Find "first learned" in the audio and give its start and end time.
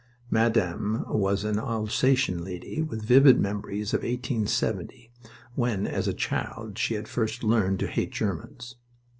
7.07-7.77